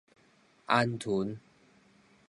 [0.65, 1.37] 鵪鶉